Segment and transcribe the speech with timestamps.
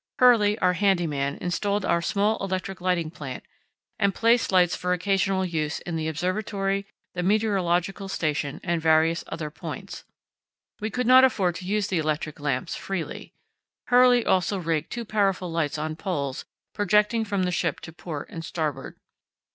[0.17, 3.43] Hurley, our handy man, installed our small electric lighting plant
[3.99, 9.51] and placed lights for occasional use in the observatory, the meteorological station, and various other
[9.51, 10.03] points.
[10.79, 13.35] We could not afford to use the electric lamps freely.
[13.89, 18.43] Hurley also rigged two powerful lights on poles projecting from the ship to port and
[18.43, 18.97] starboard.